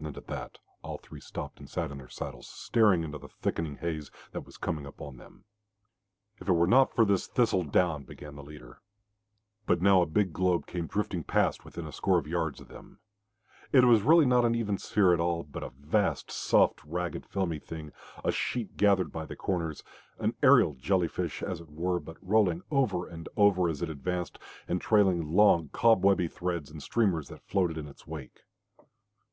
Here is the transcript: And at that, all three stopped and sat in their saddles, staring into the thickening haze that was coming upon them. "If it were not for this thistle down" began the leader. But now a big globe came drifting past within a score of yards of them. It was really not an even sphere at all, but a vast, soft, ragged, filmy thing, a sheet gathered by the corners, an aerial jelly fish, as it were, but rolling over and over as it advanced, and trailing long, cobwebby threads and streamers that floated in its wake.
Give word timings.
And 0.00 0.16
at 0.16 0.26
that, 0.26 0.58
all 0.82 0.98
three 0.98 1.20
stopped 1.20 1.60
and 1.60 1.70
sat 1.70 1.92
in 1.92 1.98
their 1.98 2.08
saddles, 2.08 2.48
staring 2.48 3.04
into 3.04 3.16
the 3.16 3.28
thickening 3.28 3.76
haze 3.76 4.10
that 4.32 4.40
was 4.44 4.56
coming 4.56 4.84
upon 4.86 5.18
them. 5.18 5.44
"If 6.40 6.48
it 6.48 6.52
were 6.54 6.66
not 6.66 6.92
for 6.92 7.04
this 7.04 7.28
thistle 7.28 7.62
down" 7.62 8.02
began 8.04 8.34
the 8.34 8.42
leader. 8.42 8.80
But 9.66 9.80
now 9.80 10.02
a 10.02 10.06
big 10.06 10.32
globe 10.32 10.66
came 10.66 10.88
drifting 10.88 11.22
past 11.22 11.64
within 11.64 11.86
a 11.86 11.92
score 11.92 12.18
of 12.18 12.26
yards 12.26 12.60
of 12.60 12.66
them. 12.66 12.98
It 13.70 13.84
was 13.84 14.02
really 14.02 14.26
not 14.26 14.44
an 14.44 14.56
even 14.56 14.78
sphere 14.78 15.12
at 15.14 15.20
all, 15.20 15.44
but 15.44 15.62
a 15.62 15.68
vast, 15.70 16.28
soft, 16.32 16.82
ragged, 16.84 17.24
filmy 17.24 17.60
thing, 17.60 17.92
a 18.24 18.32
sheet 18.32 18.76
gathered 18.76 19.12
by 19.12 19.26
the 19.26 19.36
corners, 19.36 19.84
an 20.18 20.34
aerial 20.42 20.74
jelly 20.74 21.06
fish, 21.06 21.40
as 21.40 21.60
it 21.60 21.70
were, 21.70 22.00
but 22.00 22.16
rolling 22.20 22.62
over 22.72 23.06
and 23.06 23.28
over 23.36 23.68
as 23.68 23.80
it 23.80 23.90
advanced, 23.90 24.40
and 24.66 24.80
trailing 24.80 25.32
long, 25.36 25.68
cobwebby 25.68 26.26
threads 26.26 26.68
and 26.68 26.82
streamers 26.82 27.28
that 27.28 27.46
floated 27.46 27.78
in 27.78 27.86
its 27.86 28.08
wake. 28.08 28.40